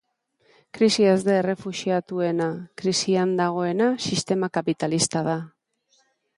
Krisia 0.77 1.11
ez 1.17 1.19
da 1.27 1.35
errefuxiatuena, 1.41 2.49
krisian 2.83 3.37
dagoena 3.43 3.93
sistema 4.09 4.53
kapitalista 4.59 5.25
da. 5.33 5.41